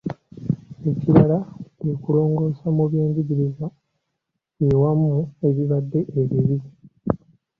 [0.89, 1.37] Ekirala
[1.77, 3.65] kwe kulongoosa mu byenjigiriza
[4.73, 5.09] awamu
[5.47, 6.57] ebibadde ebibi.